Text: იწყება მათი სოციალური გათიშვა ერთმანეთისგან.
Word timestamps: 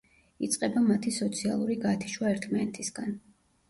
იწყება 0.47 0.83
მათი 0.87 1.13
სოციალური 1.19 1.79
გათიშვა 1.87 2.35
ერთმანეთისგან. 2.35 3.19